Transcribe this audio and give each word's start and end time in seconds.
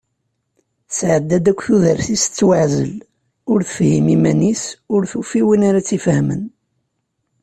Tesεedda-d 0.87 1.45
akk 1.51 1.61
tudert-is 1.65 2.23
tettwaεzel, 2.25 2.93
ur 3.51 3.59
tefhim 3.67 4.07
iman-is, 4.15 4.63
ur 4.93 5.01
tufi 5.11 5.41
win 5.45 5.67
ara 5.69 5.79
tt-ifehmen. 5.85 6.43